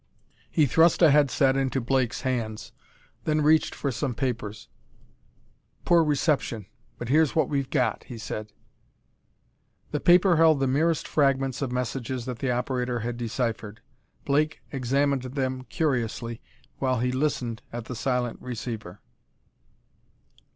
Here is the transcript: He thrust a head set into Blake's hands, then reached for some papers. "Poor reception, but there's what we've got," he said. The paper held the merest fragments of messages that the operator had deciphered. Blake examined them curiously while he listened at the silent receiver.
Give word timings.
He 0.49 0.65
thrust 0.65 1.03
a 1.03 1.11
head 1.11 1.29
set 1.29 1.55
into 1.55 1.79
Blake's 1.79 2.21
hands, 2.21 2.71
then 3.25 3.41
reached 3.41 3.75
for 3.75 3.91
some 3.91 4.15
papers. 4.15 4.67
"Poor 5.85 6.03
reception, 6.03 6.65
but 6.97 7.09
there's 7.09 7.35
what 7.35 7.49
we've 7.49 7.69
got," 7.69 8.05
he 8.05 8.17
said. 8.17 8.51
The 9.91 9.99
paper 9.99 10.37
held 10.37 10.59
the 10.59 10.65
merest 10.65 11.07
fragments 11.07 11.61
of 11.61 11.71
messages 11.71 12.25
that 12.25 12.39
the 12.39 12.49
operator 12.49 13.01
had 13.01 13.15
deciphered. 13.15 13.81
Blake 14.25 14.63
examined 14.71 15.21
them 15.21 15.65
curiously 15.65 16.41
while 16.79 16.99
he 16.99 17.11
listened 17.11 17.61
at 17.71 17.85
the 17.85 17.95
silent 17.95 18.41
receiver. 18.41 19.01